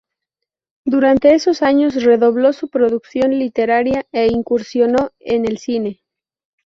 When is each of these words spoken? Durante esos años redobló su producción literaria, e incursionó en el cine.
Durante 0.83 1.35
esos 1.35 1.61
años 1.61 1.93
redobló 2.03 2.53
su 2.53 2.69
producción 2.69 3.37
literaria, 3.37 4.03
e 4.11 4.25
incursionó 4.29 5.11
en 5.19 5.45
el 5.45 5.59
cine. 5.59 6.01